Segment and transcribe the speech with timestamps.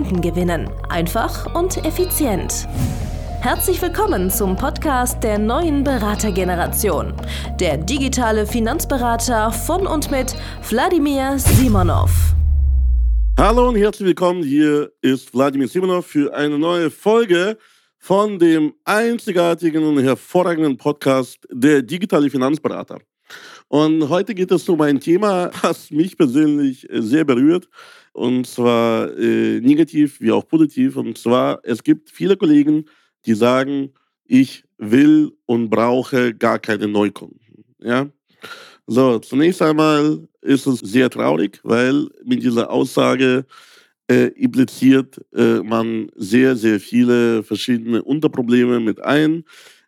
[0.00, 0.70] Kunden gewinnen.
[0.88, 2.66] Einfach und effizient.
[3.42, 7.12] Herzlich willkommen zum Podcast der neuen Beratergeneration.
[7.60, 10.34] Der digitale Finanzberater von und mit
[10.70, 12.10] Wladimir Simonov.
[13.38, 14.42] Hallo und herzlich willkommen.
[14.42, 17.58] Hier ist Wladimir Simonov für eine neue Folge
[17.98, 23.00] von dem einzigartigen und hervorragenden Podcast der digitale Finanzberater.
[23.70, 27.68] Und heute geht es um ein Thema, was mich persönlich sehr berührt
[28.12, 30.96] und zwar äh, negativ wie auch positiv.
[30.96, 32.86] Und zwar, es gibt viele Kollegen,
[33.26, 33.92] die sagen,
[34.24, 37.38] ich will und brauche gar keine Neukunden.
[37.78, 38.08] Ja?
[38.88, 43.46] So, zunächst einmal ist es sehr traurig, weil mit dieser Aussage
[44.10, 49.44] äh, impliziert äh, man sehr, sehr viele verschiedene Unterprobleme mit ein,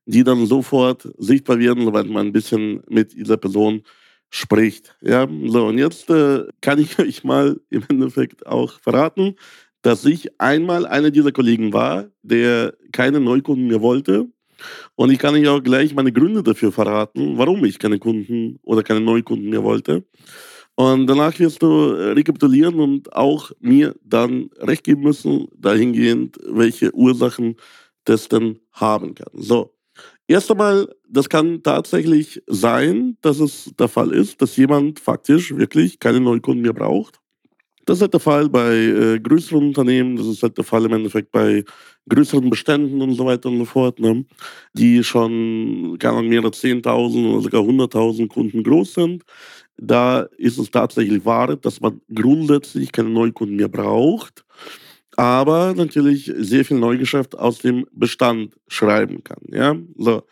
[0.07, 3.83] die dann sofort sichtbar werden, weil man ein bisschen mit dieser Person
[4.31, 4.97] spricht.
[5.03, 9.37] Ja, so und jetzt äh, kann ich euch mal im Endeffekt auch verraten,
[9.83, 14.29] dass ich einmal einer dieser Kollegen war, der keine Neukunden mehr wollte.
[14.95, 18.83] Und ich kann euch auch gleich meine Gründe dafür verraten, warum ich keine Kunden oder
[18.83, 20.05] keine Neukunden mehr wollte.
[20.75, 26.95] Und danach wirst du äh, rekapitulieren und auch mir dann recht geben müssen, dahingehend, welche
[26.95, 27.57] Ursachen
[28.05, 29.31] das denn haben kann.
[29.35, 29.75] So,
[30.29, 35.99] Erst einmal, das kann tatsächlich sein, dass es der Fall ist, dass jemand faktisch wirklich
[35.99, 37.19] keine Neukunden mehr braucht.
[37.85, 40.93] Das ist halt der Fall bei äh, größeren Unternehmen, das ist halt der Fall im
[40.93, 41.65] Endeffekt bei
[42.09, 44.25] größeren Beständen und so weiter und so fort, ne?
[44.73, 49.25] die schon keine Ahnung, mehrere 10.000 oder sogar 100.000 Kunden groß sind.
[49.77, 54.45] Da ist es tatsächlich wahr, dass man grundsätzlich keine Neukunden mehr braucht
[55.17, 59.43] aber natürlich sehr viel Neugeschäft aus dem Bestand schreiben kann.
[59.49, 59.77] Ja?
[59.97, 60.23] So.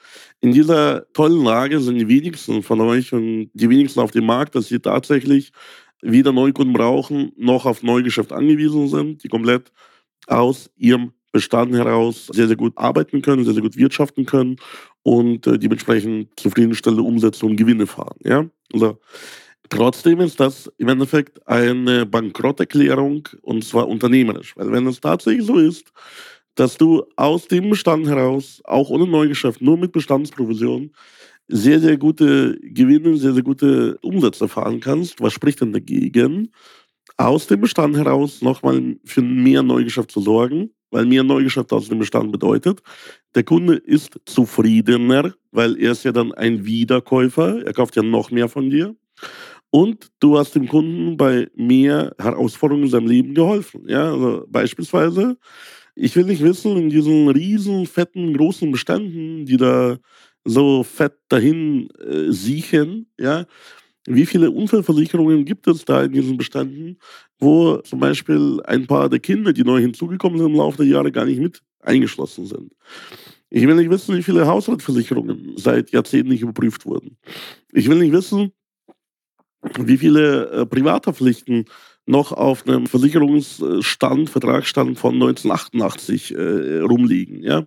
[0.41, 4.54] In dieser tollen Lage sind die wenigsten von euch und die wenigsten auf dem Markt,
[4.54, 5.52] dass sie tatsächlich
[6.02, 9.70] weder Neukunden brauchen, noch auf Neugeschäft angewiesen sind, die komplett
[10.26, 14.56] aus ihrem Bestand heraus sehr, sehr gut arbeiten können, sehr, sehr gut wirtschaften können
[15.02, 18.16] und äh, dementsprechend zufriedenstellende Umsätze und Gewinne fahren.
[18.24, 18.47] Ja?
[18.72, 18.98] So.
[19.70, 24.56] Trotzdem ist das im Endeffekt eine Bankrotterklärung und zwar unternehmerisch.
[24.56, 25.92] Weil wenn es tatsächlich so ist,
[26.56, 30.92] dass du aus dem Bestand heraus, auch ohne Neugeschäft, nur mit Bestandsprovision,
[31.48, 36.50] sehr, sehr gute Gewinne, sehr, sehr gute Umsätze fahren kannst, was spricht denn dagegen,
[37.16, 40.70] aus dem Bestand heraus nochmal für mehr Neugeschäft zu sorgen?
[40.91, 42.82] Weil mehr Neugeschäft aus dem Bestand bedeutet,
[43.36, 48.32] der Kunde ist zufriedener, weil er ist ja dann ein Wiederkäufer, er kauft ja noch
[48.32, 48.97] mehr von dir.
[49.70, 53.84] Und du hast dem Kunden bei mehr Herausforderungen in seinem Leben geholfen.
[53.86, 55.36] Ja, also beispielsweise,
[55.94, 59.98] ich will nicht wissen, in diesen riesen, fetten, großen Beständen, die da
[60.44, 63.47] so fett dahin äh, siechen, ja,
[64.06, 66.98] wie viele Unfallversicherungen gibt es da in diesen Beständen,
[67.38, 71.12] wo zum Beispiel ein paar der Kinder, die neu hinzugekommen sind im Laufe der Jahre,
[71.12, 72.72] gar nicht mit eingeschlossen sind.
[73.50, 77.16] Ich will nicht wissen, wie viele Hausratversicherungen seit Jahrzehnten nicht überprüft wurden.
[77.72, 78.53] Ich will nicht wissen,
[79.78, 81.66] wie viele äh, Privathaftpflichten
[82.06, 87.43] noch auf einem Versicherungsstand, Vertragsstand von 1988 äh, rumliegen.
[87.43, 87.66] Ja?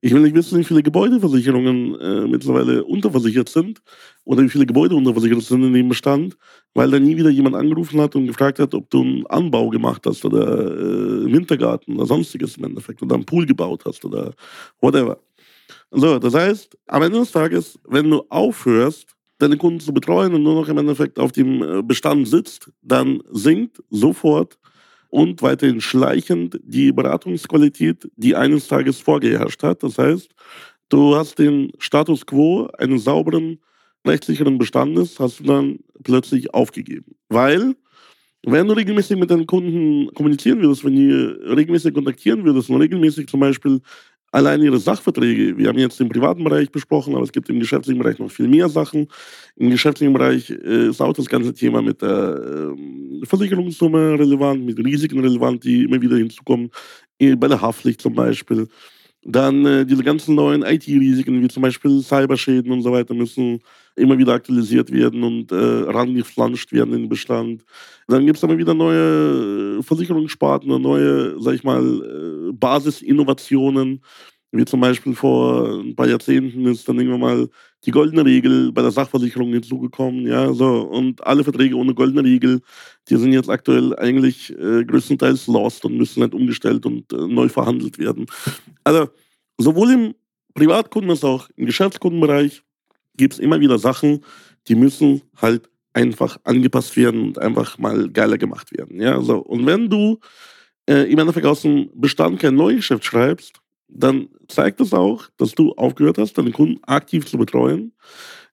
[0.00, 3.82] Ich will nicht wissen, wie viele Gebäudeversicherungen äh, mittlerweile unterversichert sind
[4.24, 6.36] oder wie viele Gebäude unterversichert sind in dem Bestand,
[6.74, 10.02] weil da nie wieder jemand angerufen hat und gefragt hat, ob du einen Anbau gemacht
[10.06, 14.32] hast oder äh, Wintergarten oder sonstiges im Endeffekt oder einen Pool gebaut hast oder
[14.80, 15.18] whatever.
[15.90, 20.42] So, das heißt, am Ende des Tages, wenn du aufhörst, deine Kunden zu betreuen und
[20.42, 24.58] nur noch im Endeffekt auf dem äh, Bestand sitzt, dann sinkt sofort
[25.10, 29.82] und weiterhin schleichend die Beratungsqualität, die eines Tages vorgeherrscht hat.
[29.82, 30.30] Das heißt,
[30.88, 33.58] du hast den Status quo eines sauberen,
[34.06, 37.14] rechtssicheren Bestandes, hast du dann plötzlich aufgegeben.
[37.28, 37.74] Weil,
[38.44, 43.28] wenn du regelmäßig mit deinen Kunden kommunizieren würdest, wenn die regelmäßig kontaktieren würdest und regelmäßig
[43.28, 43.80] zum Beispiel
[44.32, 48.02] allein ihre Sachverträge, wir haben jetzt den privaten Bereich besprochen, aber es gibt im geschäftlichen
[48.02, 49.06] Bereich noch viel mehr Sachen.
[49.56, 54.78] Im geschäftlichen Bereich äh, ist auch das ganze Thema mit der äh, Versicherungssumme relevant, mit
[54.78, 56.70] Risiken relevant, die immer wieder hinzukommen,
[57.20, 58.66] bei der Haftpflicht zum Beispiel.
[59.24, 63.60] Dann äh, diese ganzen neuen IT-Risiken, wie zum Beispiel Cyberschäden und so weiter, müssen
[63.94, 67.64] immer wieder aktualisiert werden und äh, rangeflanscht werden in den Bestand.
[68.08, 74.00] Dann gibt es aber wieder neue Versicherungssparten und neue, sag ich mal, äh, Basisinnovationen,
[74.52, 77.48] wie zum Beispiel vor ein paar Jahrzehnten ist dann irgendwann mal
[77.84, 80.82] die goldene Regel bei der Sachversicherung hinzugekommen, ja, so.
[80.82, 82.60] Und alle Verträge ohne goldene Regel,
[83.08, 87.48] die sind jetzt aktuell eigentlich äh, größtenteils lost und müssen halt umgestellt und äh, neu
[87.48, 88.26] verhandelt werden.
[88.84, 89.08] Also,
[89.58, 90.14] sowohl im
[90.54, 92.62] Privatkunden als auch im Geschäftskundenbereich
[93.16, 94.22] gibt es immer wieder Sachen,
[94.68, 99.38] die müssen halt einfach angepasst werden und einfach mal geiler gemacht werden, ja, so.
[99.38, 100.18] Und wenn du
[100.86, 103.61] äh, im Endeffekt aus dem Bestand kein Neugeschäft schreibst,
[103.94, 107.92] dann zeigt das auch, dass du aufgehört hast, deine Kunden aktiv zu betreuen.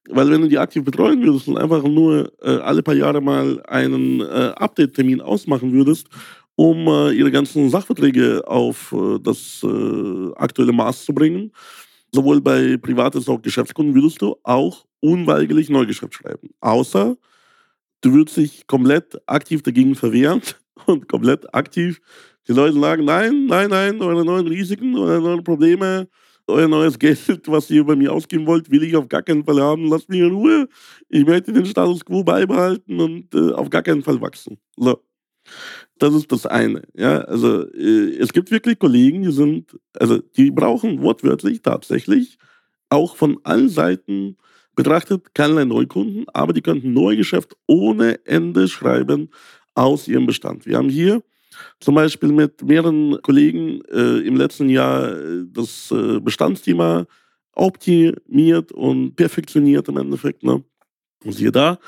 [0.10, 3.62] Weil wenn du die aktiv betreuen würdest und einfach nur äh, alle paar Jahre mal
[3.68, 6.08] einen äh, Update-Termin ausmachen würdest,
[6.56, 11.52] um äh, ihre ganzen Sachverträge auf äh, das äh, aktuelle Maß zu bringen,
[12.12, 16.50] sowohl bei Privat- als auch Geschäftskunden, würdest du auch unweigerlich Neugeschäft schreiben.
[16.60, 17.16] Außer
[18.02, 20.42] du würdest dich komplett aktiv dagegen verwehren
[20.86, 22.02] und komplett aktiv
[22.50, 26.08] die Leute sagen, nein, nein, nein, eure neuen Risiken, eure neuen Probleme,
[26.48, 29.62] euer neues Geld, was ihr bei mir ausgeben wollt, will ich auf gar keinen Fall
[29.62, 29.88] haben.
[29.88, 30.68] Lasst mich in Ruhe.
[31.10, 34.58] Ich möchte den Status quo beibehalten und äh, auf gar keinen Fall wachsen.
[34.76, 35.00] So.
[36.00, 36.84] Das ist das eine.
[36.96, 42.40] Ja, also äh, es gibt wirklich Kollegen, die sind, also die brauchen wortwörtlich tatsächlich
[42.90, 44.38] auch von allen Seiten
[44.76, 49.30] betrachtet keinerlei Neukunden, aber die könnten Neugeschäft ohne Ende schreiben
[49.76, 50.66] aus ihrem Bestand.
[50.66, 51.22] Wir haben hier
[51.80, 57.06] zum Beispiel mit mehreren Kollegen äh, im letzten Jahr äh, das äh, Bestandsthema
[57.54, 60.44] optimiert und perfektioniert im Endeffekt.
[60.44, 60.64] Ne?
[61.24, 61.80] Und siehe da,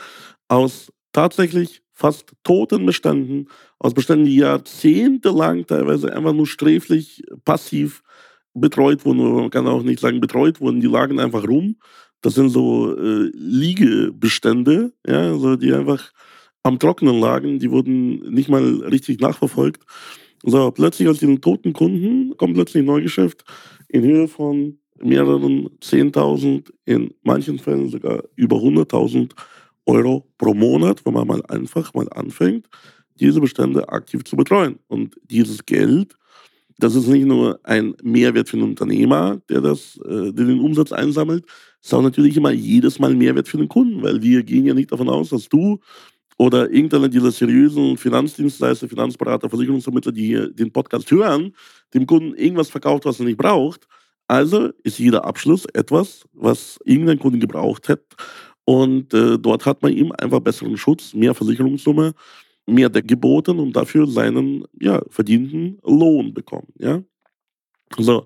[0.47, 3.47] aus tatsächlich fast toten Beständen,
[3.79, 8.01] aus Beständen, die jahrzehntelang teilweise einfach nur sträflich passiv
[8.53, 11.77] betreut wurden, oder man kann auch nicht sagen betreut wurden, die lagen einfach rum.
[12.21, 16.12] Das sind so äh, Liegebestände, ja, also die einfach
[16.63, 19.83] am Trockenen lagen, die wurden nicht mal richtig nachverfolgt.
[20.43, 23.43] So, plötzlich aus diesen toten Kunden kommt plötzlich ein Neugeschäft
[23.89, 29.31] in Höhe von mehreren 10.000, in manchen Fällen sogar über 100.000
[29.85, 32.67] Euro pro Monat, wenn man mal einfach mal anfängt,
[33.19, 34.79] diese Bestände aktiv zu betreuen.
[34.87, 36.15] Und dieses Geld,
[36.77, 40.91] das ist nicht nur ein Mehrwert für den Unternehmer, der, das, äh, der den Umsatz
[40.91, 41.45] einsammelt,
[41.81, 45.09] sondern natürlich immer jedes Mal Mehrwert für den Kunden, weil wir gehen ja nicht davon
[45.09, 45.79] aus, dass du
[46.41, 51.53] oder irgendeiner dieser seriösen Finanzdienstleister, Finanzberater, Versicherungsvermittler, die den Podcast hören,
[51.93, 53.88] dem Kunden irgendwas verkauft, was er nicht braucht.
[54.27, 58.01] Also ist jeder Abschluss etwas, was irgendein Kunde gebraucht hat.
[58.65, 62.13] Und äh, dort hat man ihm einfach besseren Schutz, mehr Versicherungssumme,
[62.65, 66.73] mehr Deck geboten und dafür seinen ja, verdienten Lohn bekommen.
[66.79, 67.03] Ja?
[67.99, 68.25] So,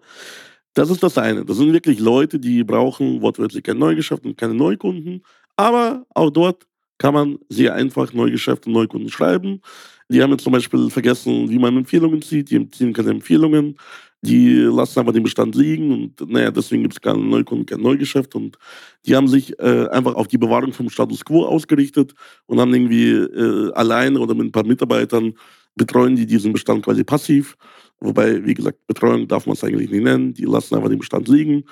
[0.73, 1.43] das ist das eine.
[1.43, 5.21] Das sind wirklich Leute, die brauchen wortwörtlich kein Neugeschäft und keine Neukunden.
[5.57, 6.65] Aber auch dort
[6.97, 9.61] kann man sehr einfach Neugeschäfte und Neukunden schreiben.
[10.09, 12.51] Die haben jetzt zum Beispiel vergessen, wie man Empfehlungen zieht.
[12.51, 13.77] Die ziehen keine Empfehlungen.
[14.21, 18.33] Die lassen aber den Bestand liegen und naja, deswegen gibt es keine Neukunden, kein Neugeschäft.
[18.33, 18.57] Und
[19.05, 22.13] die haben sich äh, einfach auf die Bewahrung vom Status quo ausgerichtet
[22.47, 25.33] und haben irgendwie äh, alleine oder mit ein paar Mitarbeitern
[25.75, 27.55] betreuen die diesen Bestand quasi passiv.
[27.99, 30.33] Wobei, wie gesagt, Betreuung darf man es eigentlich nicht nennen.
[30.33, 31.63] Die lassen einfach den Bestand liegen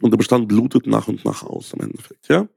[0.00, 2.28] und der Bestand blutet nach und nach aus im Endeffekt.
[2.28, 2.48] Ja?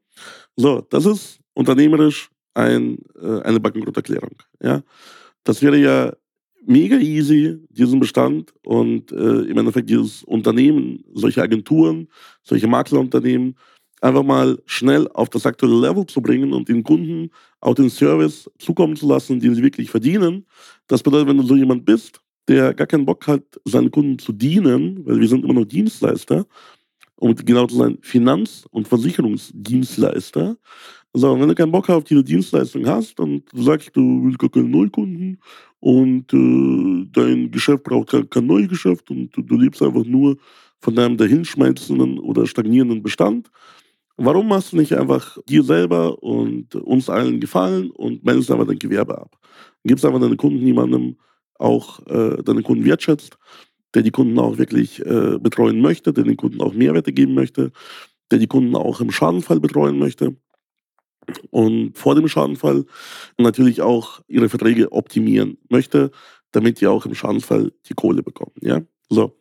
[0.55, 4.35] So, das ist unternehmerisch ein, äh, eine Bankrotterklärung.
[4.61, 4.81] Ja?
[5.43, 6.13] Das wäre ja
[6.65, 12.07] mega easy, diesen Bestand und äh, im Endeffekt dieses Unternehmen, solche Agenturen,
[12.43, 13.55] solche Maklerunternehmen
[14.01, 18.49] einfach mal schnell auf das aktuelle Level zu bringen und den Kunden auch den Service
[18.57, 20.45] zukommen zu lassen, den sie wirklich verdienen.
[20.87, 24.33] Das bedeutet, wenn du so jemand bist, der gar keinen Bock hat, seinen Kunden zu
[24.33, 26.45] dienen, weil wir sind immer noch Dienstleister,
[27.15, 30.57] um genau zu sein, Finanz- und Versicherungsdienstleister,
[31.13, 34.49] so, wenn du keinen Bock auf diese Dienstleistung hast und du sagst, du willst gar
[34.49, 35.41] keine Neukunden
[35.79, 40.37] und äh, dein Geschäft braucht kein, kein Neugeschäft und du, du lebst einfach nur
[40.79, 43.51] von deinem dahinschmelzenden oder stagnierenden Bestand,
[44.15, 48.79] warum machst du nicht einfach dir selber und uns allen Gefallen und meldest einfach dein
[48.79, 49.35] Gewerbe ab?
[49.83, 51.17] Gibst einfach deine Kunden jemandem
[51.55, 53.37] auch äh, deine Kunden wertschätzt,
[53.93, 57.71] der die Kunden auch wirklich äh, betreuen möchte, der den Kunden auch Mehrwerte geben möchte,
[58.31, 60.37] der die Kunden auch im Schadenfall betreuen möchte
[61.49, 62.85] und vor dem Schadenfall
[63.37, 66.11] natürlich auch ihre Verträge optimieren möchte,
[66.51, 68.55] damit die auch im Schadenfall die Kohle bekommen.
[68.61, 68.81] Ja?
[69.09, 69.37] So.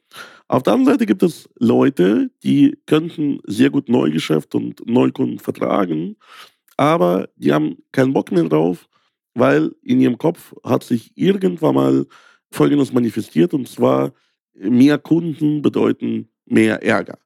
[0.48, 6.16] Auf der anderen Seite gibt es Leute, die könnten sehr gut Neugeschäft und Neukunden vertragen,
[6.76, 8.88] aber die haben keinen Bock mehr drauf,
[9.34, 12.06] weil in ihrem Kopf hat sich irgendwann mal
[12.50, 14.12] Folgendes manifestiert und zwar
[14.54, 17.18] mehr Kunden bedeuten mehr Ärger.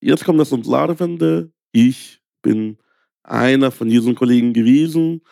[0.00, 1.52] Jetzt kommt das Entlarvende.
[1.72, 2.78] Ich bin
[3.22, 5.22] einer von diesen Kollegen gewesen.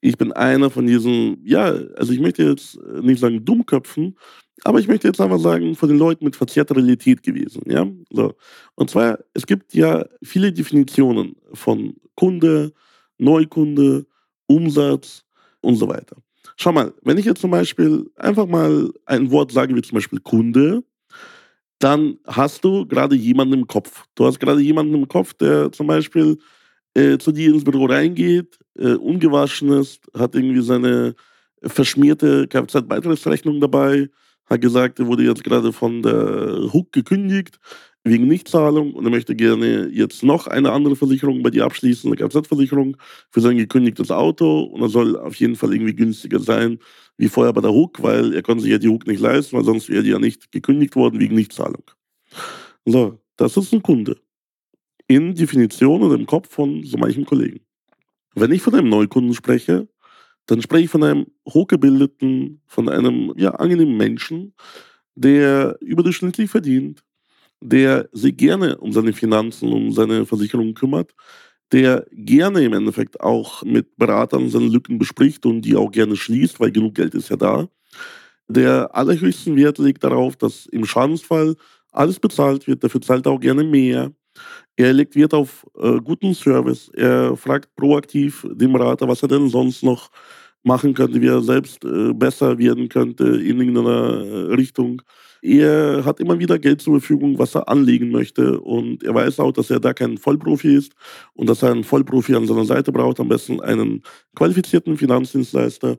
[0.00, 1.64] Ich bin einer von diesen, ja,
[1.96, 4.16] also ich möchte jetzt nicht sagen Dummköpfen,
[4.64, 7.62] aber ich möchte jetzt einfach sagen, von den Leuten mit verzerrter Realität gewesen.
[7.66, 7.86] Ja?
[8.10, 8.34] So.
[8.74, 12.72] Und zwar, es gibt ja viele Definitionen von Kunde,
[13.18, 14.06] Neukunde,
[14.46, 15.24] Umsatz
[15.60, 16.16] und so weiter.
[16.56, 20.20] Schau mal, wenn ich jetzt zum Beispiel einfach mal ein Wort sage, wie zum Beispiel
[20.20, 20.82] Kunde,
[21.78, 24.04] dann hast du gerade jemanden im Kopf.
[24.16, 26.38] Du hast gerade jemanden im Kopf, der zum Beispiel
[26.98, 31.14] äh, zu dir ins Büro reingeht, äh, ungewaschen ist, hat irgendwie seine
[31.62, 34.08] verschmierte Kfz-Beitrittsrechnung dabei,
[34.46, 37.58] hat gesagt, er wurde jetzt gerade von der Hook gekündigt
[38.04, 42.16] wegen Nichtzahlung und er möchte gerne jetzt noch eine andere Versicherung bei dir abschließen, eine
[42.16, 42.96] Kfz-Versicherung
[43.30, 46.78] für sein gekündigtes Auto und er soll auf jeden Fall irgendwie günstiger sein
[47.16, 49.64] wie vorher bei der Hook, weil er konnte sich ja die Hook nicht leisten, weil
[49.64, 51.84] sonst wäre die ja nicht gekündigt worden wegen Nichtzahlung.
[52.86, 54.16] So, das ist ein Kunde.
[55.08, 57.60] In Definition und im Kopf von so manchen Kollegen.
[58.34, 59.88] Wenn ich von einem Neukunden spreche,
[60.46, 64.54] dann spreche ich von einem hochgebildeten, von einem ja, angenehmen Menschen,
[65.14, 67.04] der überdurchschnittlich verdient,
[67.60, 71.14] der sich gerne um seine Finanzen, um seine Versicherungen kümmert,
[71.72, 76.60] der gerne im Endeffekt auch mit Beratern seine Lücken bespricht und die auch gerne schließt,
[76.60, 77.68] weil genug Geld ist ja da,
[78.48, 81.56] der allerhöchsten Wert legt darauf, dass im Schadensfall
[81.92, 84.12] alles bezahlt wird, dafür zahlt er auch gerne mehr.
[84.76, 86.90] Er legt Wert auf äh, guten Service.
[86.94, 90.10] Er fragt proaktiv den Berater, was er denn sonst noch
[90.62, 95.02] machen könnte, wie er selbst äh, besser werden könnte in irgendeiner äh, Richtung.
[95.40, 98.60] Er hat immer wieder Geld zur Verfügung, was er anlegen möchte.
[98.60, 100.92] Und er weiß auch, dass er da kein Vollprofi ist
[101.34, 103.20] und dass er einen Vollprofi an seiner Seite braucht.
[103.20, 104.02] Am besten einen
[104.34, 105.98] qualifizierten Finanzdienstleister,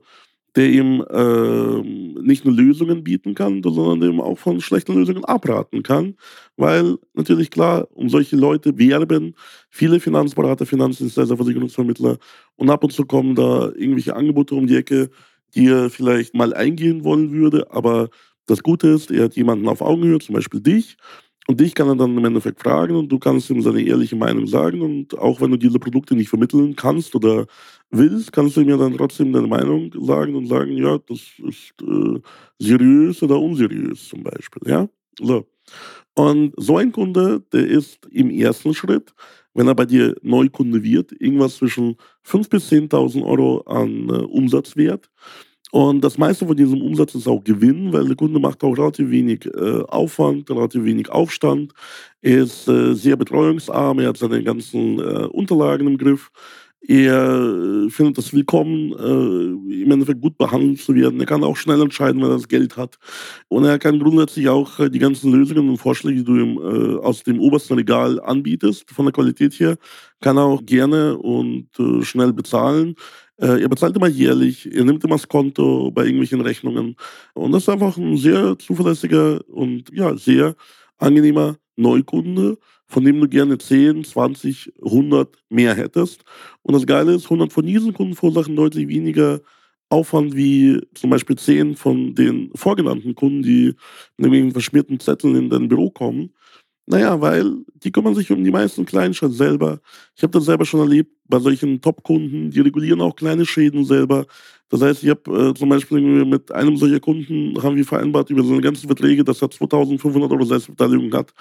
[0.56, 1.82] der ihm äh,
[2.22, 6.16] nicht nur Lösungen bieten kann, sondern ihm auch von schlechten Lösungen abraten kann.
[6.56, 9.34] Weil natürlich klar, um solche Leute werben
[9.70, 12.18] viele Finanzberater, Finanzdienstleister, Versicherungsvermittler
[12.56, 15.10] und ab und zu kommen da irgendwelche Angebote um die Ecke,
[15.54, 17.70] die er vielleicht mal eingehen wollen würde.
[17.70, 18.08] Aber
[18.46, 20.96] das Gute ist, er hat jemanden auf Augenhöhe, zum Beispiel dich,
[21.50, 24.46] und dich kann er dann im Endeffekt fragen und du kannst ihm seine ehrliche Meinung
[24.46, 24.82] sagen.
[24.82, 27.46] Und auch wenn du diese Produkte nicht vermitteln kannst oder
[27.90, 32.20] willst, kannst du ja dann trotzdem deine Meinung sagen und sagen, ja, das ist äh,
[32.58, 34.62] seriös oder unseriös zum Beispiel.
[34.66, 34.88] Ja?
[35.20, 35.46] So.
[36.14, 39.14] Und so ein Kunde, der ist im ersten Schritt,
[39.54, 45.10] wenn er bei dir Neukunde wird, irgendwas zwischen 5.000 bis 10.000 Euro an äh, Umsatzwert.
[45.72, 49.08] Und das meiste von diesem Umsatz ist auch Gewinn, weil der Kunde macht auch relativ
[49.10, 51.72] wenig äh, Aufwand, relativ wenig Aufstand.
[52.22, 56.32] Ist äh, sehr betreuungsarm, er hat seine ganzen äh, Unterlagen im Griff.
[56.82, 61.20] Er äh, findet es willkommen, äh, im Endeffekt gut behandelt zu werden.
[61.20, 62.96] Er kann auch schnell entscheiden, wenn er das Geld hat.
[63.48, 66.98] Und er kann grundsätzlich auch äh, die ganzen Lösungen und Vorschläge, die du ihm äh,
[67.04, 69.76] aus dem obersten Regal anbietest, von der Qualität her,
[70.22, 72.94] kann er auch gerne und äh, schnell bezahlen.
[73.36, 76.96] Äh, er bezahlt immer jährlich, er nimmt immer das Konto bei irgendwelchen Rechnungen.
[77.34, 80.54] Und das ist einfach ein sehr zuverlässiger und ja, sehr
[80.98, 82.58] angenehmer Neukunde,
[82.90, 86.24] von dem du gerne 10, 20, 100 mehr hättest.
[86.62, 89.40] Und das Geile ist, 100 von diesen Kunden verursachen deutlich weniger
[89.88, 93.74] Aufwand wie zum Beispiel 10 von den vorgenannten Kunden, die
[94.16, 96.32] mit irgendwelchen verschmierten Zetteln in dein Büro kommen.
[96.86, 99.80] Naja, weil die kümmern sich um die meisten Kleinschritte selber.
[100.16, 104.26] Ich habe das selber schon erlebt bei solchen Top-Kunden, die regulieren auch kleine Schäden selber.
[104.70, 108.42] Das heißt, ich habe äh, zum Beispiel mit einem solcher Kunden haben wir vereinbart über
[108.42, 111.32] seine ganzen Verträge, dass er 2500 Euro Selbstbeteiligung hat.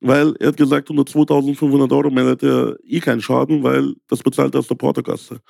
[0.00, 4.54] Weil er hat gesagt, unter 2500 Euro meldet er eh keinen Schaden, weil das bezahlt
[4.54, 5.40] er aus der Portokasse.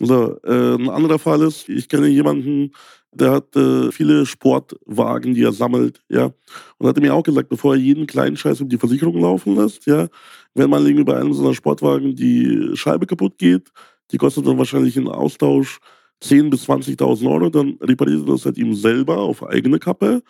[0.00, 2.70] So, äh, ein anderer Fall ist, ich kenne jemanden,
[3.12, 6.30] der hat äh, viele Sportwagen, die er sammelt, ja.
[6.78, 9.86] Und hat mir auch gesagt, bevor er jeden kleinen Scheiß um die Versicherung laufen lässt,
[9.86, 10.08] ja,
[10.54, 13.68] wenn mal irgendwie bei einem seiner Sportwagen die Scheibe kaputt geht,
[14.12, 15.80] die kostet dann wahrscheinlich im Austausch
[16.22, 20.22] 10.000 bis 20.000 Euro, dann repariert er das halt ihm selber auf eigene Kappe,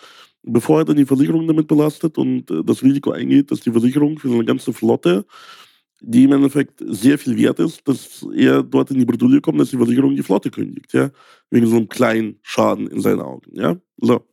[0.48, 4.18] bevor er dann die Versicherung damit belastet und äh, das Risiko eingeht, dass die Versicherung
[4.18, 5.24] für seine ganze Flotte
[6.00, 9.70] die im Endeffekt sehr viel wert ist, dass er dort in die Bredouille kommt, dass
[9.70, 11.10] die Versicherung die Flotte kündigt, ja,
[11.50, 13.76] wegen so einem kleinen Schaden in seinen Augen, ja.
[13.96, 14.24] So.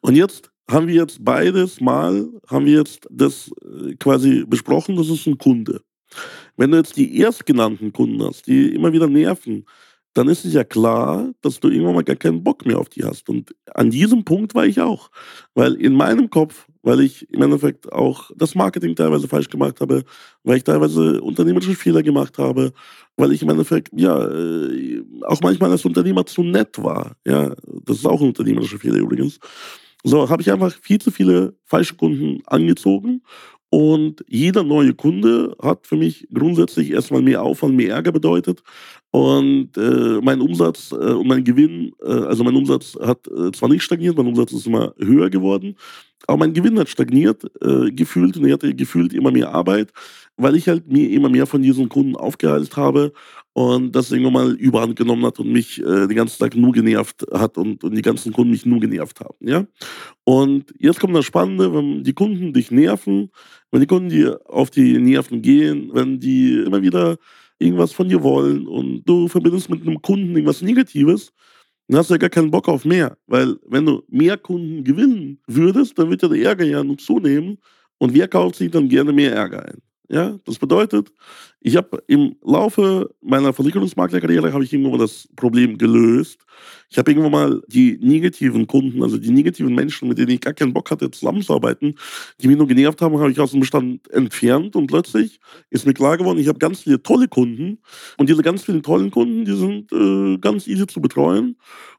[0.00, 5.08] Und jetzt haben wir jetzt beides mal, haben wir jetzt das äh, quasi besprochen, das
[5.08, 5.82] ist ein Kunde.
[6.56, 9.66] Wenn du jetzt die erstgenannten Kunden hast, die immer wieder nerven,
[10.14, 13.04] dann ist es ja klar, dass du irgendwann mal gar keinen Bock mehr auf die
[13.04, 13.28] hast.
[13.28, 15.10] Und an diesem Punkt war ich auch.
[15.54, 20.04] Weil in meinem Kopf, weil ich im Endeffekt auch das Marketing teilweise falsch gemacht habe,
[20.44, 22.72] weil ich teilweise unternehmerische Fehler gemacht habe,
[23.16, 27.16] weil ich im Endeffekt, ja, äh, auch manchmal als Unternehmer zu nett war.
[27.26, 27.52] Ja,
[27.84, 29.40] das ist auch ein unternehmerischer Fehler übrigens.
[30.04, 33.22] So, habe ich einfach viel zu viele falsche Kunden angezogen
[33.70, 38.62] Und jeder neue Kunde hat für mich grundsätzlich erstmal mehr Aufwand, mehr Ärger bedeutet.
[39.10, 43.68] Und äh, mein Umsatz äh, und mein Gewinn, äh, also mein Umsatz hat äh, zwar
[43.68, 45.76] nicht stagniert, mein Umsatz ist immer höher geworden,
[46.26, 49.92] aber mein Gewinn hat stagniert, äh, gefühlt und ich hatte gefühlt immer mehr Arbeit,
[50.36, 53.12] weil ich halt mir immer mehr von diesen Kunden aufgehalten habe
[53.52, 57.24] und das irgendwann mal überhand genommen hat und mich äh, den ganzen Tag nur genervt
[57.32, 59.36] hat und, und die ganzen Kunden mich nur genervt haben.
[59.40, 59.64] Ja?
[60.24, 63.30] Und jetzt kommt das Spannende, wenn die Kunden dich nerven,
[63.70, 67.16] wenn die Kunden dir auf die Nerven gehen, wenn die immer wieder
[67.58, 71.32] irgendwas von dir wollen und du verbindest mit einem Kunden irgendwas Negatives,
[71.86, 73.16] dann hast du ja gar keinen Bock auf mehr.
[73.26, 77.58] Weil wenn du mehr Kunden gewinnen würdest, dann wird ja der Ärger ja nur zunehmen
[77.98, 79.78] und wer kauft sich dann gerne mehr Ärger ein?
[80.10, 81.10] Ja, das bedeutet,
[81.60, 86.44] ich habe im Laufe meiner Versicherungsmaklerkarriere habe ich irgendwann mal das Problem gelöst.
[86.90, 90.52] Ich habe irgendwann mal die negativen Kunden, also die negativen Menschen, mit denen ich gar
[90.52, 91.94] keinen Bock hatte, zusammenzuarbeiten,
[92.38, 94.76] die mich nur genervt haben, habe ich aus dem Bestand entfernt.
[94.76, 97.78] Und plötzlich ist mir klar geworden, ich habe ganz viele tolle Kunden.
[98.18, 101.56] Und diese ganz vielen tollen Kunden, die sind äh, ganz easy zu betreuen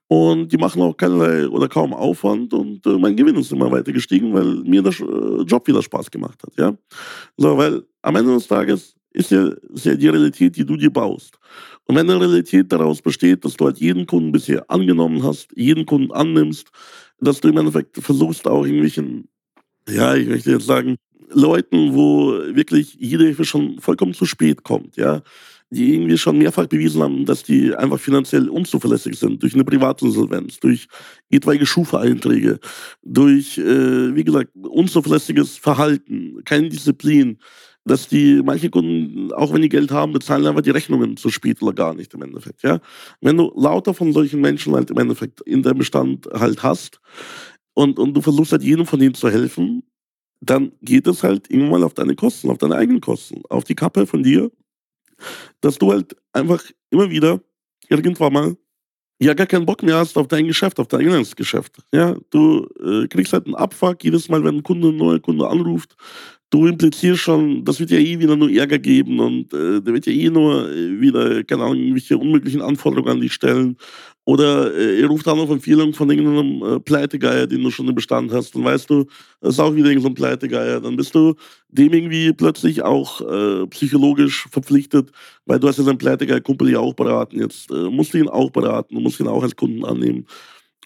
[0.07, 3.91] und die machen auch keinerlei oder kaum Aufwand und äh, mein Gewinn ist immer weiter
[3.91, 6.53] gestiegen, weil mir der äh, Job wieder Spaß gemacht hat.
[6.57, 6.77] Ja?
[7.37, 10.91] So, weil am Ende des Tages ist ja, ist ja die Realität, die du dir
[10.91, 11.39] baust.
[11.85, 15.85] Und wenn eine Realität daraus besteht, dass du halt jeden Kunden bisher angenommen hast, jeden
[15.85, 16.69] Kunden annimmst,
[17.19, 19.29] dass du im Endeffekt versuchst, auch irgendwelchen,
[19.89, 20.97] ja, ich möchte jetzt sagen,
[21.29, 25.21] Leuten, wo wirklich jede Hilfe schon vollkommen zu spät kommt, ja,
[25.69, 30.59] die irgendwie schon mehrfach bewiesen haben, dass die einfach finanziell unzuverlässig sind, durch eine Privatinsolvenz,
[30.59, 30.87] durch
[31.29, 32.59] etwaige Schufa-Einträge,
[33.03, 37.39] durch, äh, wie gesagt, unzuverlässiges Verhalten, keine Disziplin,
[37.83, 41.61] dass die manche Kunden, auch wenn die Geld haben, bezahlen einfach die Rechnungen zu spät
[41.61, 42.63] oder gar nicht im Endeffekt.
[42.63, 42.79] Ja?
[43.21, 46.99] Wenn du lauter von solchen Menschen halt im Endeffekt in deinem Bestand halt hast
[47.73, 49.83] und, und du versuchst halt jedem von denen zu helfen,
[50.41, 53.75] dann geht es halt irgendwann mal auf deine Kosten, auf deine eigenen Kosten, auf die
[53.75, 54.51] Kappe von dir
[55.61, 57.41] dass du halt einfach immer wieder
[57.89, 58.57] irgendwann mal
[59.19, 61.77] ja gar keinen Bock mehr hast auf dein Geschäft, auf dein eigenes Geschäft.
[61.93, 65.47] Ja, du äh, kriegst halt einen Abfuck jedes Mal, wenn ein Kunde, ein neuer Kunde
[65.47, 65.95] anruft.
[66.51, 70.05] Du implizierst schon, das wird ja eh wieder nur Ärger geben und äh, der wird
[70.05, 73.77] ja eh nur äh, wieder, keine Ahnung, irgendwelche unmöglichen Anforderungen an dich stellen.
[74.25, 77.95] Oder äh, er ruft an auf Empfehlung von irgendeinem äh, Pleitegeier, den du schon im
[77.95, 78.55] Bestand hast.
[78.55, 79.05] Dann weißt du,
[79.41, 80.81] das ist auch wieder irgendein so Pleitegeier.
[80.81, 81.35] Dann bist du
[81.69, 85.11] dem irgendwie plötzlich auch äh, psychologisch verpflichtet,
[85.45, 87.39] weil du hast ja seinen Pleitegeier-Kumpel ja auch beraten.
[87.39, 90.25] Jetzt äh, musst du ihn auch beraten, du musst ihn auch als Kunden annehmen.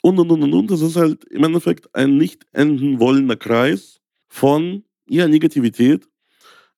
[0.01, 0.71] Und, und, und, und, und.
[0.71, 6.08] Das ist halt im Endeffekt ein nicht enden wollender Kreis von ja, Negativität.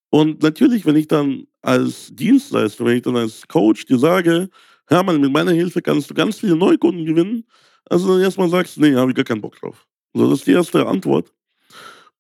[0.10, 4.50] Und natürlich, wenn ich dann als Dienstleister, wenn ich dann als Coach dir sage,
[4.88, 7.46] Hermann, mit meiner Hilfe kannst du ganz viele Neukunden gewinnen.
[7.86, 9.88] Also dann erstmal sagst, nee, habe ich gar keinen Bock drauf.
[10.13, 11.32] So, das ist die erste Antwort.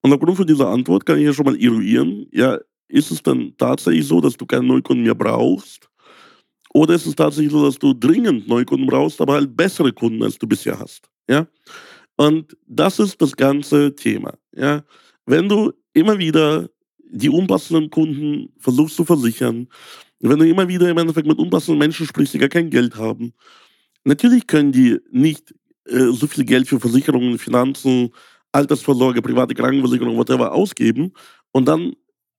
[0.01, 3.53] Und aufgrund von dieser Antwort kann ich ja schon mal eruieren, ja, ist es dann
[3.57, 5.89] tatsächlich so, dass du keine Neukunden mehr brauchst?
[6.73, 10.37] Oder ist es tatsächlich so, dass du dringend Neukunden brauchst, aber halt bessere Kunden, als
[10.37, 11.09] du bisher hast?
[11.29, 11.47] Ja?
[12.15, 14.33] Und das ist das ganze Thema.
[14.53, 14.83] Ja?
[15.25, 16.69] Wenn du immer wieder
[17.11, 19.67] die unpassenden Kunden versuchst zu versichern,
[20.19, 23.33] wenn du immer wieder im Endeffekt mit unpassenden Menschen sprichst, die gar kein Geld haben,
[24.03, 25.53] natürlich können die nicht
[25.85, 28.11] äh, so viel Geld für Versicherungen, Finanzen,
[28.51, 31.13] Altersvorsorge, private Krankenversicherung, whatever ausgeben
[31.51, 31.93] und dann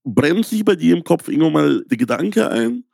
[0.04, 2.84] brennt sich bei dir im Kopf irgendwann mal der Gedanke ein,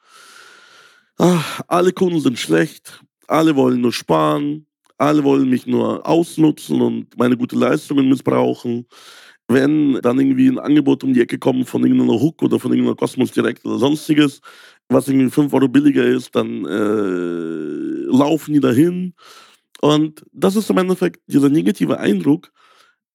[1.16, 4.66] ach, alle Kunden sind schlecht, alle wollen nur sparen,
[4.96, 8.86] alle wollen mich nur ausnutzen und meine gute Leistungen missbrauchen
[9.48, 12.96] wenn dann irgendwie ein Angebot um die Ecke kommt von irgendeiner Hook oder von irgendeiner
[12.96, 14.40] Cosmos Direct oder sonstiges,
[14.88, 19.14] was irgendwie 5 Euro billiger ist, dann äh, laufen die dahin.
[19.80, 22.52] Und das ist im Endeffekt dieser negative Eindruck,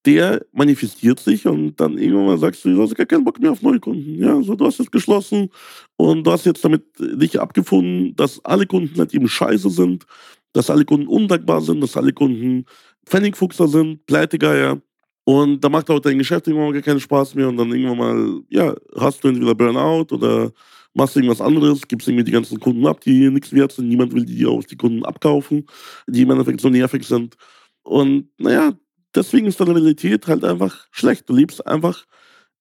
[0.06, 3.52] der manifestiert sich und dann irgendwann mal sagst du, du hast gar keinen Bock mehr
[3.52, 4.20] auf Neukunden.
[4.20, 5.50] Ja, so du hast jetzt geschlossen
[5.98, 10.06] und du hast jetzt damit dich abgefunden, dass alle Kunden halt eben scheiße sind,
[10.52, 12.66] dass alle Kunden undankbar sind, dass alle Kunden
[13.06, 14.82] Pfennigfuchser sind, Pleitegeier
[15.26, 18.42] und da macht auch dein Geschäft irgendwann mal keinen Spaß mehr und dann irgendwann mal,
[18.50, 20.52] ja, hast du entweder Burnout oder
[20.94, 24.26] machst irgendwas anderes, gibst irgendwie die ganzen Kunden ab, die nichts wert sind, niemand will
[24.26, 25.66] die aus die Kunden abkaufen,
[26.08, 27.36] die im Endeffekt so nervig sind.
[27.84, 28.74] Und naja,
[29.16, 31.30] deswegen ist deine Realität halt einfach schlecht.
[31.30, 32.06] Du lebst einfach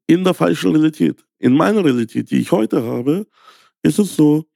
[0.07, 1.25] in der falschen Realität.
[1.39, 3.27] In meiner Realität, die ich heute habe,
[3.83, 4.47] ist es so,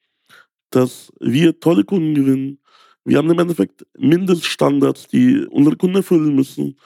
[0.71, 2.61] dass wir tolle Kunden gewinnen.
[3.05, 6.77] Wir haben im Endeffekt Mindeststandards, die unsere Kunden erfüllen müssen.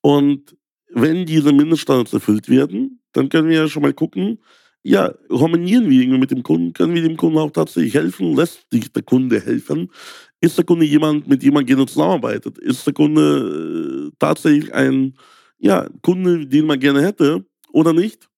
[0.00, 0.56] Und
[0.92, 4.38] wenn diese Mindeststandards erfüllt werden, dann können wir ja schon mal gucken,
[4.82, 8.66] ja, harmonieren wir irgendwie mit dem Kunden, können wir dem Kunden auch tatsächlich helfen, lässt
[8.70, 9.90] sich der Kunde helfen?
[10.40, 12.58] Ist der Kunde jemand, mit dem man gerne zusammenarbeitet?
[12.58, 15.14] Ist der Kunde äh, tatsächlich ein
[15.58, 18.30] ja, Kunde, den man gerne hätte oder nicht?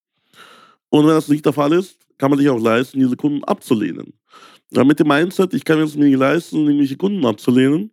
[0.88, 4.12] Und wenn das nicht der Fall ist, kann man sich auch leisten, diese Kunden abzulehnen.
[4.72, 7.92] Ja, mit dem Mindset, ich kann es mir nicht leisten, irgendwelche Kunden abzulehnen,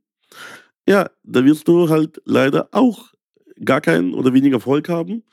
[0.87, 3.13] ja, da wirst du halt leider auch
[3.63, 5.23] gar keinen oder weniger Erfolg haben,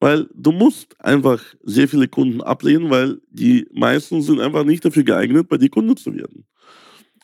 [0.00, 5.04] weil du musst einfach sehr viele Kunden ablehnen, weil die meisten sind einfach nicht dafür
[5.04, 6.44] geeignet, bei dir Kunde zu werden.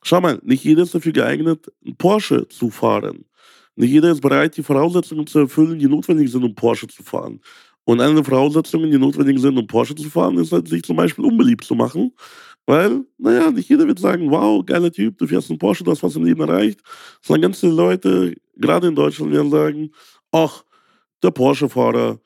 [0.02, 3.24] Schau mal, nicht jeder ist dafür geeignet, einen Porsche zu fahren.
[3.76, 7.40] Nicht jeder ist bereit, die Voraussetzungen zu erfüllen, die notwendig sind, um Porsche zu fahren.
[7.84, 10.96] Und eine der Voraussetzungen, die notwendig sind, um Porsche zu fahren, ist halt, sich zum
[10.96, 12.12] Beispiel unbeliebt zu machen.
[12.66, 16.02] Weil, naja, nicht jeder wird sagen, wow, geiler Typ, du fährst einen Porsche, du hast
[16.02, 16.80] was im Leben erreicht.
[17.20, 19.90] Sondern ganz viele Leute, gerade in Deutschland, werden sagen,
[20.34, 20.64] ach,
[21.22, 22.18] der Porsche-Fahrer,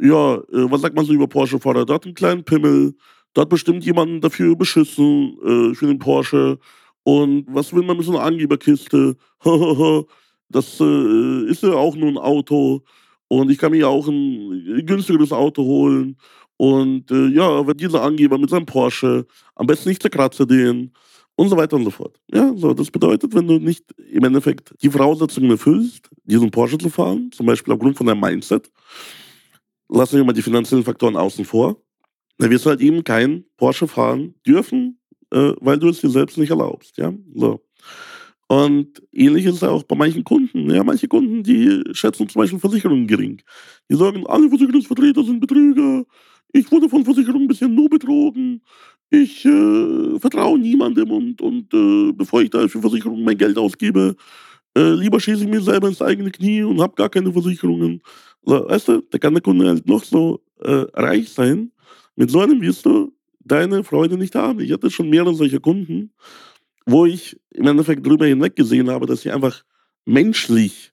[0.00, 1.84] ja, äh, was sagt man so über Porsche-Fahrer?
[1.84, 2.94] Der hat einen kleinen Pimmel,
[3.34, 6.58] da hat bestimmt jemanden dafür beschissen äh, für den Porsche.
[7.02, 9.16] Und was will man mit so einer Angeberkiste?
[10.48, 12.82] das äh, ist ja auch nur ein Auto.
[13.28, 16.16] Und ich kann mir auch ein günstigeres Auto holen.
[16.56, 20.92] Und äh, ja, wenn dieser Angeber mit seinem Porsche, am besten nicht zerkratze den
[21.40, 22.20] und so weiter und so fort.
[22.30, 26.90] Ja, so, das bedeutet, wenn du nicht im Endeffekt die Voraussetzungen erfüllst, diesen Porsche zu
[26.90, 28.70] fahren, zum Beispiel aufgrund von deinem Mindset,
[29.88, 31.82] lassen wir mal die finanziellen Faktoren außen vor,
[32.36, 35.00] dann wirst du halt eben kein Porsche fahren dürfen,
[35.30, 36.98] äh, weil du es dir selbst nicht erlaubst.
[36.98, 37.64] Ja, so.
[38.48, 40.68] Und ähnlich ist es auch bei manchen Kunden.
[40.68, 43.40] Ja, manche Kunden, die schätzen zum Beispiel Versicherungen gering.
[43.90, 46.04] Die sagen, alle Versicherungsvertreter sind Betrüger.
[46.52, 48.60] Ich wurde von Versicherungen bisher nur betrogen.
[49.10, 54.14] Ich äh, vertraue niemandem und, und äh, bevor ich da für Versicherungen mein Geld ausgebe,
[54.76, 58.02] äh, lieber schieße ich mir selber ins eigene Knie und habe gar keine Versicherungen.
[58.42, 61.72] Weißt du, da kann der Kunde halt noch so äh, reich sein.
[62.14, 64.60] Mit so einem wirst du deine Freude nicht haben.
[64.60, 66.12] Ich hatte schon mehrere solcher Kunden
[66.86, 69.64] wo ich im Endeffekt drüber hinweg gesehen habe, dass sie einfach
[70.04, 70.92] menschlich,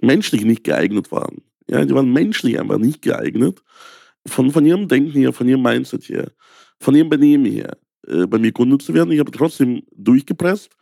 [0.00, 1.42] menschlich nicht geeignet waren.
[1.68, 3.62] Ja, die waren menschlich einfach nicht geeignet.
[4.26, 6.32] Von, von ihrem Denken her, von ihrem Mindset her,
[6.80, 9.12] von ihrem Benehmen her, äh, bei mir Kunde zu werden.
[9.12, 10.76] Ich habe trotzdem durchgepresst.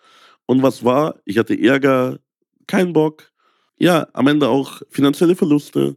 [0.46, 1.20] Und was war?
[1.24, 2.18] Ich hatte Ärger,
[2.66, 3.30] keinen Bock.
[3.78, 5.96] Ja, am Ende auch finanzielle Verluste.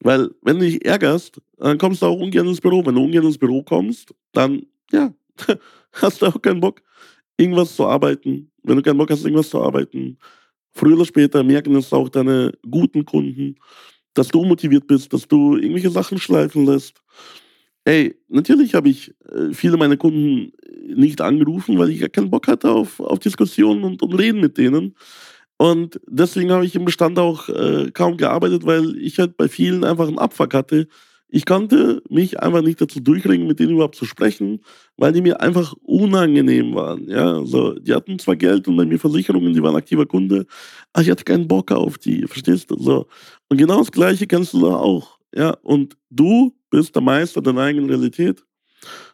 [0.00, 2.84] Weil, wenn du dich ärgerst, dann kommst du auch ungern ins Büro.
[2.84, 4.62] Wenn du ungern ins Büro kommst, dann,
[4.92, 5.12] ja,
[5.92, 6.82] hast du auch keinen Bock,
[7.36, 8.50] irgendwas zu arbeiten.
[8.62, 10.18] Wenn du keinen Bock hast, irgendwas zu arbeiten,
[10.72, 13.56] früher oder später merken es auch deine guten Kunden,
[14.14, 17.00] dass du motiviert bist, dass du irgendwelche Sachen schleifen lässt.
[17.88, 20.52] Ey, natürlich habe ich äh, viele meiner Kunden
[20.94, 24.58] nicht angerufen, weil ich ja keinen Bock hatte auf, auf Diskussionen und, und Reden mit
[24.58, 24.94] denen.
[25.56, 29.84] Und deswegen habe ich im Bestand auch äh, kaum gearbeitet, weil ich halt bei vielen
[29.84, 30.86] einfach einen Abfuck hatte,
[31.30, 34.60] ich konnte mich einfach nicht dazu durchringen, mit denen überhaupt zu sprechen,
[34.98, 37.08] weil die mir einfach unangenehm waren.
[37.08, 40.46] Ja, so, die hatten zwar Geld und bei mir Versicherungen, die waren aktiver Kunde,
[40.92, 42.78] aber ich hatte keinen Bock auf die, verstehst du?
[42.78, 43.06] So.
[43.48, 45.18] Und genau das Gleiche kennst du da auch.
[45.34, 48.44] Ja, und du bist der Meister deiner eigenen Realität.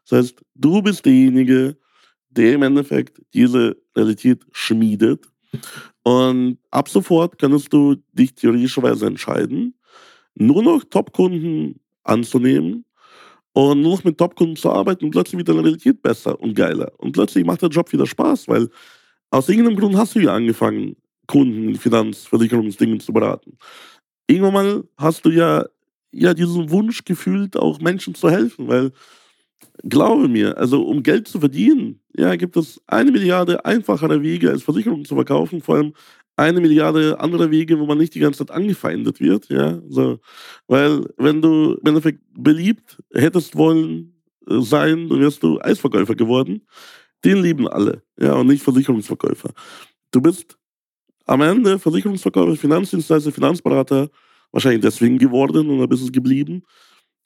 [0.09, 1.77] Das heißt, du bist derjenige,
[2.29, 5.25] der im Endeffekt diese Realität schmiedet.
[6.03, 9.75] Und ab sofort kannst du dich theoretischerweise entscheiden,
[10.35, 12.85] nur noch Top-Kunden anzunehmen
[13.53, 16.93] und nur noch mit Top-Kunden zu arbeiten und plötzlich wird deine Realität besser und geiler.
[16.99, 18.69] Und plötzlich macht der Job wieder Spaß, weil
[19.31, 23.57] aus irgendeinem Grund hast du ja angefangen, Kunden in Finanzversicherungsdingen zu beraten.
[24.27, 25.65] Irgendwann mal hast du ja,
[26.15, 28.93] ja diesen Wunsch gefühlt, auch Menschen zu helfen, weil
[29.83, 34.63] glaube mir, also um Geld zu verdienen, ja, gibt es eine Milliarde einfachere Wege, als
[34.63, 35.93] Versicherungen zu verkaufen, vor allem
[36.37, 39.49] eine Milliarde andere Wege, wo man nicht die ganze Zeit angefeindet wird.
[39.49, 39.81] Ja?
[39.89, 40.19] So.
[40.67, 44.15] Weil wenn du im Endeffekt beliebt hättest wollen
[44.49, 46.67] äh, sein, dann wärst du Eisverkäufer geworden.
[47.25, 49.51] Den lieben alle, ja, und nicht Versicherungsverkäufer.
[50.11, 50.59] Du bist
[51.25, 54.11] am Ende Versicherungsverkäufer, Finanzdienstleister, Finanzberater,
[54.55, 56.63] wahrscheinlich deswegen geworden und da bist du geblieben,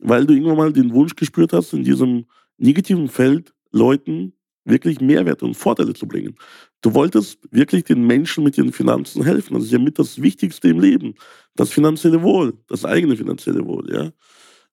[0.00, 2.24] weil du irgendwann mal den Wunsch gespürt hast, in diesem
[2.56, 4.32] negativen Feld Leuten
[4.64, 6.36] wirklich Mehrwerte und Vorteile zu bringen.
[6.80, 9.54] Du wolltest wirklich den Menschen mit ihren Finanzen helfen.
[9.54, 11.14] Das ist ja mit das Wichtigste im Leben.
[11.54, 14.10] Das finanzielle Wohl, das eigene finanzielle Wohl, ja.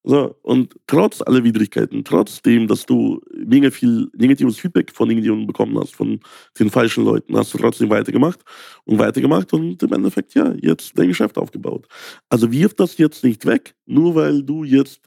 [0.07, 5.79] So, und trotz aller Widrigkeiten, trotzdem, dass du mega viel negatives Feedback von irgendjemandem bekommen
[5.79, 6.19] hast, von
[6.59, 8.39] den falschen Leuten, hast du trotzdem weitergemacht
[8.83, 11.87] und weitergemacht und im Endeffekt, ja, jetzt dein Geschäft aufgebaut.
[12.29, 15.01] Also wirf das jetzt nicht weg, nur weil du jetzt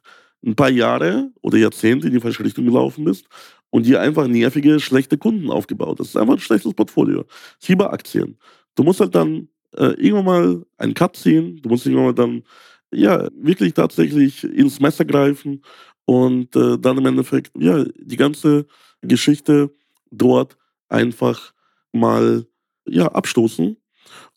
[0.44, 3.28] ein paar Jahre oder Jahrzehnte in die falsche Richtung gelaufen bist
[3.70, 6.00] und dir einfach nervige, schlechte Kunden aufgebaut.
[6.00, 7.24] Das ist einfach ein schlechtes Portfolio.
[7.60, 8.36] Ist Aktien.
[8.74, 12.42] Du musst halt dann äh, irgendwann mal einen Cut ziehen, du musst irgendwann mal dann
[12.92, 15.62] ja wirklich tatsächlich ins Messer greifen
[16.04, 18.66] und äh, dann im Endeffekt ja die ganze
[19.02, 19.74] Geschichte
[20.10, 20.56] dort
[20.88, 21.52] einfach
[21.92, 22.46] mal
[22.86, 23.76] ja abstoßen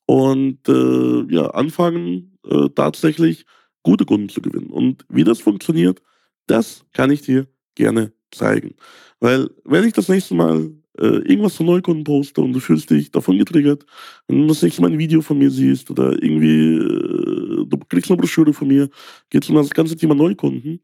[0.06, 3.46] und äh, ja anfangen äh, tatsächlich
[3.84, 4.70] gute Kunden zu gewinnen.
[4.70, 6.02] Und wie das funktioniert,
[6.48, 8.76] Das kann ich dir gerne zeigen.
[9.20, 13.12] Weil wenn ich das nächste Mal äh, irgendwas von Neukunden poste und du fühlst dich
[13.12, 13.86] davon getriggert,
[14.28, 17.11] wenn du das nächste Mal ein Video von mir siehst oder irgendwie äh,
[17.52, 18.90] du kriegst eine Broschüre von mir,
[19.30, 20.82] geht um das ganze Thema Neukunden,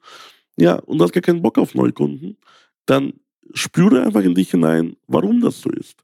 [0.57, 2.37] ja, und du hast gar keinen Bock auf Neukunden,
[2.85, 3.13] dann
[3.53, 6.01] spüre einfach in dich hinein, warum das so ist.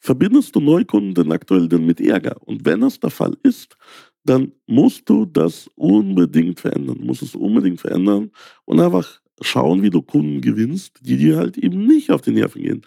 [0.00, 2.36] Verbindest du Neukunden denn aktuell denn mit Ärger?
[2.42, 3.76] Und wenn das der Fall ist,
[4.24, 6.98] dann musst du das unbedingt verändern.
[7.00, 8.30] Musst es unbedingt verändern
[8.64, 12.62] und einfach schauen, wie du Kunden gewinnst, die dir halt eben nicht auf die Nerven
[12.62, 12.82] gehen.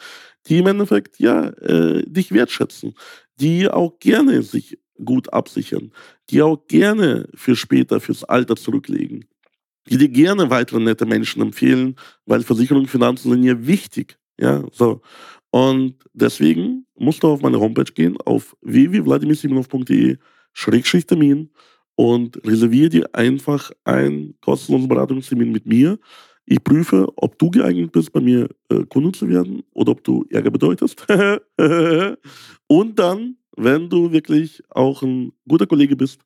[0.47, 2.93] Die im Endeffekt, ja, äh, dich wertschätzen.
[3.39, 5.91] Die auch gerne sich gut absichern.
[6.29, 9.25] Die auch gerne für später, fürs Alter zurücklegen.
[9.89, 14.17] Die dir gerne weitere nette Menschen empfehlen, weil Versicherung und Finanzen sind ja wichtig.
[14.39, 15.01] Ja, so.
[15.49, 20.17] Und deswegen musst du auf meine Homepage gehen, auf www.vladimirsimonov.de
[21.07, 21.49] Termin
[21.95, 25.97] und reserviere dir einfach einen kostenlosen Beratungstermin mit mir.
[26.45, 30.25] Ich prüfe, ob du geeignet bist, bei mir äh, Kunde zu werden oder ob du
[30.29, 31.05] Ärger bedeutest.
[32.67, 36.21] und dann, wenn du wirklich auch ein guter Kollege bist,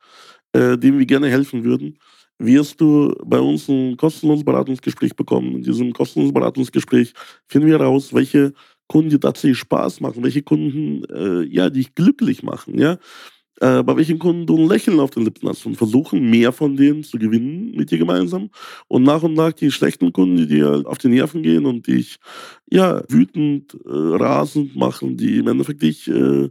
[0.53, 1.97] äh, dem wir gerne helfen würden,
[2.37, 5.57] wirst du bei uns ein kostenloses Beratungsgespräch bekommen.
[5.57, 7.13] In diesem kostenlosen Beratungsgespräch
[7.47, 8.53] finden wir heraus, welche
[8.87, 12.97] Kunden dir tatsächlich Spaß machen, welche Kunden äh, ja, dich glücklich machen, ja
[13.61, 16.75] äh, bei welchen Kunden du ein Lächeln auf den Lippen hast und versuchen, mehr von
[16.75, 18.49] denen zu gewinnen mit dir gemeinsam.
[18.87, 22.17] Und nach und nach die schlechten Kunden, die dir auf die Nerven gehen und dich
[22.69, 26.49] ja, wütend, äh, rasend machen, die im Endeffekt dich äh,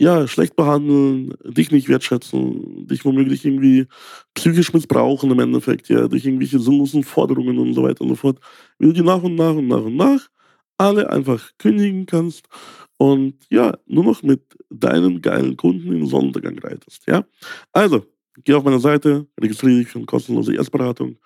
[0.00, 3.86] ja, schlecht behandeln, dich nicht wertschätzen, dich womöglich irgendwie
[4.34, 8.38] psychisch missbrauchen im Endeffekt, ja, durch irgendwelche sinnlosen Forderungen und so weiter und so fort.
[8.78, 10.28] Wie du die nach und nach und nach und nach
[10.78, 12.46] alle einfach kündigen kannst
[12.96, 17.06] und ja, nur noch mit deinen geilen Kunden in den Sonnenuntergang reitest.
[17.06, 17.26] Ja?
[17.74, 18.06] Also,
[18.44, 21.18] geh auf meine Seite, registriere dich für eine kostenlose Erstberatung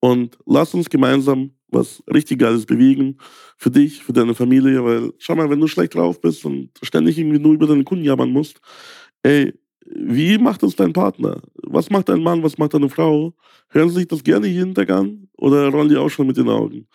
[0.00, 3.18] und lass uns gemeinsam was richtig Geiles bewegen
[3.56, 7.18] für dich, für deine Familie, weil schau mal, wenn du schlecht drauf bist und ständig
[7.18, 8.60] irgendwie nur über deine Kunden jammern musst,
[9.22, 9.54] ey,
[9.88, 11.40] wie macht das dein Partner?
[11.62, 12.42] Was macht dein Mann?
[12.42, 13.34] Was macht deine Frau?
[13.68, 16.48] Hören sie sich das gerne jeden Tag an oder rollen die auch schon mit den
[16.48, 16.86] Augen?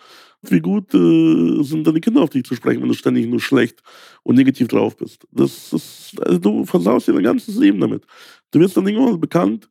[0.41, 3.81] wie gut äh, sind deine Kinder auf dich zu sprechen, wenn du ständig nur schlecht
[4.23, 5.27] und negativ drauf bist.
[5.31, 8.05] Das ist, also du versaust dir dein ganzes Leben damit.
[8.51, 9.69] Du wirst dann irgendwann bekannt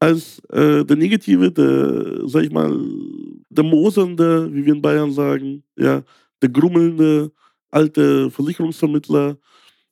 [0.00, 2.72] als äh, der Negative, der, sag ich mal,
[3.50, 6.02] der Mosernde, wie wir in Bayern sagen, ja,
[6.42, 7.32] der grummelnde
[7.70, 9.38] alte Versicherungsvermittler,